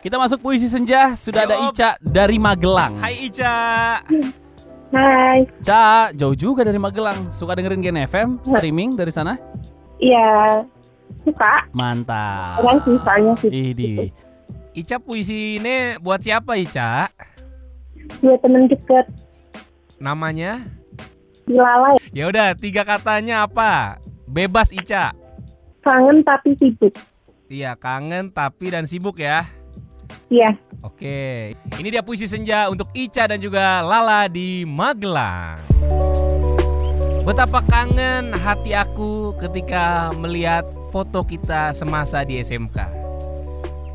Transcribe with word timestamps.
Kita 0.00 0.16
masuk 0.16 0.40
puisi 0.40 0.64
senja, 0.64 1.12
sudah 1.12 1.44
Ayo, 1.44 1.48
ada 1.50 1.56
Ops. 1.60 1.76
Ica 1.76 1.90
dari 2.00 2.40
Magelang. 2.40 2.96
Hai 2.96 3.20
Ica. 3.20 3.56
Hai, 4.90 5.38
Ca, 5.60 6.10
jauh 6.10 6.32
juga 6.32 6.64
dari 6.64 6.80
Magelang. 6.80 7.28
Suka 7.30 7.52
dengerin 7.52 7.84
Gen 7.84 8.00
FM 8.00 8.28
streaming 8.42 8.96
dari 8.96 9.12
sana? 9.12 9.36
iya 10.00 10.64
suka. 11.20 11.68
Mantap. 11.70 12.64
Orang 12.64 12.80
sih 12.80 12.96
soalnya 13.04 13.32
sih. 13.36 13.50
Idi. 13.52 14.08
Ica 14.72 14.96
puisi 14.96 15.60
ini 15.60 16.00
buat 16.00 16.24
siapa 16.24 16.56
Ica? 16.56 17.12
Dua 18.18 18.34
temen 18.40 18.66
deket 18.66 19.04
Namanya? 20.00 20.64
di 21.44 21.58
lalai. 21.58 21.98
Ya 22.10 22.24
udah, 22.24 22.54
tiga 22.54 22.86
katanya 22.86 23.44
apa? 23.44 24.00
Bebas 24.24 24.72
Ica. 24.72 25.12
Kangen 25.84 26.24
tapi 26.24 26.56
sibuk. 26.56 26.94
Iya, 27.50 27.76
kangen 27.76 28.30
tapi 28.30 28.70
dan 28.70 28.86
sibuk 28.86 29.18
ya. 29.18 29.44
Iya, 30.30 30.54
Oke, 30.80 31.52
ini 31.76 31.92
dia 31.92 32.00
puisi 32.00 32.24
senja 32.24 32.72
untuk 32.72 32.88
Ica 32.96 33.28
dan 33.28 33.36
juga 33.36 33.84
Lala 33.84 34.32
di 34.32 34.64
Magelang. 34.64 35.60
Betapa 37.20 37.60
kangen 37.68 38.32
hati 38.32 38.72
aku 38.72 39.36
ketika 39.36 40.08
melihat 40.16 40.64
foto 40.88 41.20
kita 41.20 41.76
semasa 41.76 42.24
di 42.24 42.40
SMK. 42.40 42.80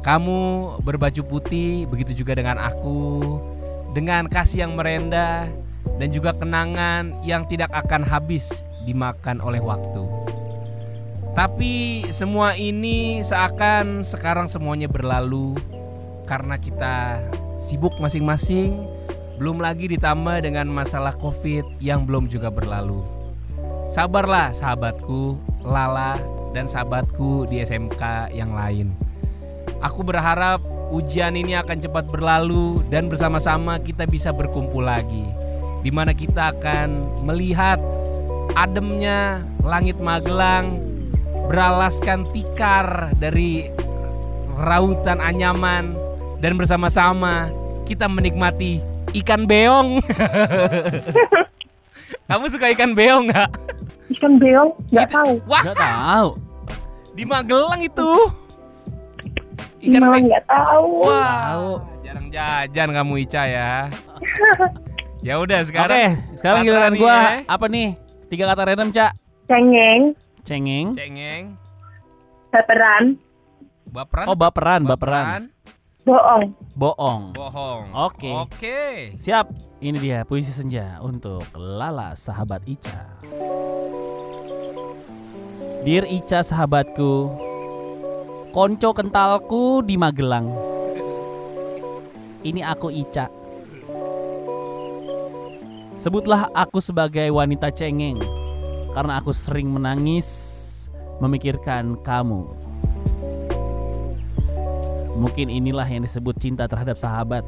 Kamu 0.05 0.39
berbaju 0.85 1.25
putih, 1.25 1.89
begitu 1.89 2.13
juga 2.13 2.37
dengan 2.37 2.61
aku, 2.61 3.41
dengan 3.97 4.29
kasih 4.29 4.69
yang 4.69 4.77
merendah 4.77 5.49
dan 5.97 6.07
juga 6.13 6.37
kenangan 6.37 7.17
yang 7.25 7.49
tidak 7.49 7.73
akan 7.73 8.05
habis 8.05 8.61
dimakan 8.85 9.41
oleh 9.41 9.57
waktu. 9.57 10.05
Tapi 11.33 12.05
semua 12.13 12.53
ini 12.53 13.25
seakan 13.25 14.05
sekarang 14.05 14.45
semuanya 14.45 14.85
berlalu 14.85 15.57
karena 16.25 16.57
kita 16.57 17.21
sibuk 17.61 17.93
masing-masing, 18.01 18.85
belum 19.37 19.61
lagi 19.61 19.89
ditambah 19.91 20.43
dengan 20.43 20.67
masalah 20.69 21.15
COVID 21.17 21.79
yang 21.79 22.03
belum 22.03 22.27
juga 22.27 22.49
berlalu. 22.51 23.05
Sabarlah 23.85 24.51
sahabatku, 24.51 25.37
Lala 25.65 26.17
dan 26.53 26.65
sahabatku 26.65 27.45
di 27.49 27.61
SMK 27.61 28.33
yang 28.33 28.53
lain. 28.53 28.91
Aku 29.83 30.01
berharap 30.01 30.63
ujian 30.89 31.35
ini 31.35 31.53
akan 31.59 31.77
cepat 31.83 32.07
berlalu 32.09 32.79
dan 32.89 33.11
bersama-sama 33.11 33.77
kita 33.77 34.07
bisa 34.07 34.31
berkumpul 34.31 34.85
lagi. 34.85 35.27
Di 35.85 35.93
mana 35.93 36.17
kita 36.17 36.55
akan 36.57 37.21
melihat 37.27 37.77
ademnya 38.57 39.43
langit 39.61 39.99
Magelang 40.01 40.73
beralaskan 41.45 42.25
tikar 42.33 43.13
dari 43.21 43.69
rautan 44.57 45.21
anyaman 45.21 45.93
dan 46.45 46.61
bersama-sama 46.61 47.49
kita 47.89 48.05
menikmati 48.05 48.77
ikan 49.17 49.49
beong. 49.49 49.97
Kamu 52.29 52.45
suka 52.53 52.69
ikan 52.69 52.93
beong 52.93 53.33
nggak? 53.33 53.49
ikan 54.13 54.37
beong 54.37 54.77
nggak 54.93 55.09
tahu. 55.09 55.41
Wah, 55.49 55.63
Gak 55.65 55.73
tahu. 55.73 56.27
di 57.17 57.25
Magelang 57.25 57.81
itu. 57.81 58.09
Ikan 59.81 59.97
Malah 59.99 60.13
beong. 60.13 60.25
nggak 60.29 60.45
tahu. 60.45 60.89
Wah, 61.01 61.81
jarang 62.05 62.27
jajan 62.29 62.89
kamu 62.93 63.13
Ica 63.25 63.43
ya. 63.43 63.71
ya 65.25 65.41
udah 65.41 65.59
Oke, 65.59 65.73
sekarang 65.73 66.21
sekarang 66.37 66.61
Kata 66.61 66.67
giliran 66.69 66.93
gua 66.93 67.09
ya. 67.09 67.25
apa 67.49 67.65
nih? 67.65 67.97
Tiga 68.29 68.45
kata 68.45 68.61
random, 68.63 68.93
Cak. 68.93 69.11
Cengeng, 69.45 70.01
Cengeng. 70.41 70.87
cengeng, 70.93 71.43
baperan, 72.49 73.17
baperan, 73.87 74.25
Oh, 74.25 74.37
baperan, 74.37 74.81
baperan. 74.85 75.49
Bohong. 76.05 76.53
Bohong. 76.77 77.23
bohong. 77.33 77.83
Oke. 77.91 78.31
Oke. 78.31 78.81
Siap. 79.17 79.49
Ini 79.81 79.97
dia 79.99 80.19
puisi 80.23 80.53
senja 80.53 81.01
untuk 81.01 81.43
Lala 81.57 82.13
sahabat 82.13 82.61
Ica. 82.69 83.05
Dear 85.85 86.09
Ica 86.09 86.41
sahabatku, 86.41 87.13
konco 88.49 88.89
kentalku 88.95 89.85
di 89.85 89.97
Magelang. 89.97 90.49
Ini 92.41 92.61
aku 92.65 92.89
Ica. 92.89 93.29
Sebutlah 95.97 96.49
aku 96.53 96.81
sebagai 96.81 97.29
wanita 97.33 97.69
cengeng 97.69 98.17
karena 98.93 99.21
aku 99.21 99.33
sering 99.33 99.69
menangis 99.69 100.27
memikirkan 101.21 101.97
kamu. 102.01 102.45
Mungkin 105.15 105.47
inilah 105.47 105.87
yang 105.87 106.03
disebut 106.03 106.35
cinta 106.37 106.67
terhadap 106.67 106.99
sahabat. 106.99 107.47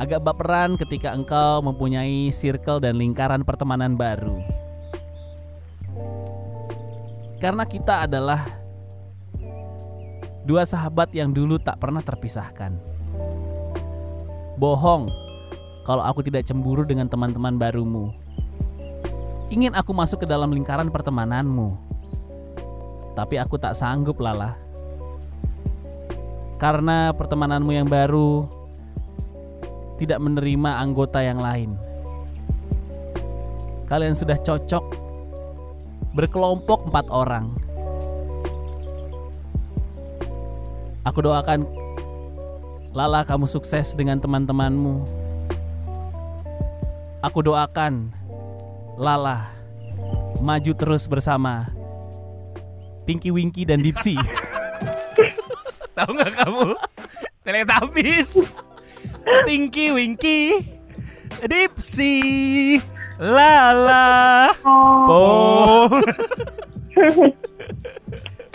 Agak 0.00 0.24
baperan 0.24 0.80
ketika 0.80 1.12
engkau 1.12 1.60
mempunyai 1.60 2.32
circle 2.32 2.80
dan 2.80 2.96
lingkaran 2.96 3.44
pertemanan 3.44 4.00
baru. 4.00 4.40
Karena 7.36 7.68
kita 7.68 8.08
adalah 8.08 8.48
dua 10.48 10.64
sahabat 10.64 11.12
yang 11.12 11.36
dulu 11.36 11.60
tak 11.60 11.76
pernah 11.76 12.00
terpisahkan. 12.00 12.80
Bohong 14.56 15.04
kalau 15.84 16.04
aku 16.04 16.24
tidak 16.24 16.48
cemburu 16.48 16.84
dengan 16.84 17.08
teman-teman 17.08 17.60
barumu. 17.60 18.12
Ingin 19.52 19.76
aku 19.76 19.92
masuk 19.92 20.24
ke 20.24 20.26
dalam 20.28 20.48
lingkaran 20.48 20.88
pertemananmu. 20.88 21.76
Tapi 23.18 23.36
aku 23.36 23.58
tak 23.58 23.74
sanggup, 23.74 24.16
Lala. 24.22 24.69
Karena 26.60 27.08
pertemananmu 27.16 27.72
yang 27.72 27.88
baru 27.88 28.44
tidak 29.96 30.20
menerima 30.20 30.70
anggota 30.76 31.24
yang 31.24 31.40
lain. 31.40 31.72
Kalian 33.88 34.12
sudah 34.12 34.36
cocok 34.36 34.84
berkelompok 36.12 36.92
empat 36.92 37.08
orang. 37.08 37.56
Aku 41.08 41.24
doakan 41.24 41.64
Lala 42.92 43.24
kamu 43.24 43.48
sukses 43.48 43.96
dengan 43.96 44.20
teman-temanmu. 44.20 45.00
Aku 47.24 47.40
doakan 47.40 48.12
Lala 49.00 49.48
maju 50.44 50.72
terus 50.76 51.08
bersama 51.08 51.72
Tinky 53.08 53.32
Winky 53.32 53.64
dan 53.64 53.80
Dipsy. 53.80 54.20
Tahu 56.00 56.16
nggak 56.16 56.32
kamu? 56.32 56.64
Teletubbies. 57.44 58.30
Tinky 59.44 59.92
Winky. 59.92 60.64
Dipsy. 61.44 62.16
Lala. 63.20 64.48
Oh, 64.64 65.12
Oh. 65.12 65.84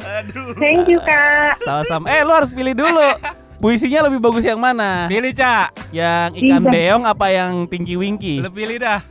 Aduh. 0.05 0.53
thank 0.57 0.85
you 0.85 1.01
kak. 1.01 1.57
Sama-sama. 1.61 2.05
Eh, 2.09 2.22
lu 2.22 2.29
harus 2.29 2.50
pilih 2.50 2.73
dulu. 2.73 3.09
Puisinya 3.57 4.05
lebih 4.05 4.17
bagus 4.17 4.41
yang 4.41 4.57
mana? 4.57 5.05
Pilih, 5.05 5.31
Cak. 5.31 5.73
Yang 5.89 6.29
ikan 6.44 6.61
Iya. 6.61 6.69
beong 6.69 7.03
apa 7.07 7.25
yang 7.29 7.66
Tinky 7.66 7.95
Winky? 7.95 8.38
Lu 8.38 8.50
pilih 8.50 8.78
dah. 8.78 9.01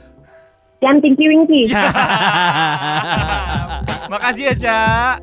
Yang 0.79 0.97
Tinky 1.03 1.27
Winky. 1.27 1.63
Makasih 4.13 4.53
ya, 4.53 4.55
Cak. 4.55 5.15